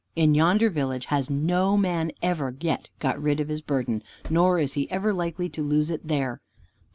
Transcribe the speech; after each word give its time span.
In 0.15 0.33
yonder 0.33 0.71
village 0.71 1.05
has 1.13 1.29
no 1.29 1.77
man 1.77 2.11
ever 2.23 2.55
yet 2.59 2.89
got 2.99 3.21
rid 3.21 3.39
of 3.39 3.49
his 3.49 3.61
burden, 3.61 4.01
nor 4.31 4.57
is 4.57 4.73
he 4.73 4.89
ever 4.89 5.13
likely 5.13 5.47
to 5.49 5.61
lose 5.61 5.91
it 5.91 6.07
there. 6.07 6.41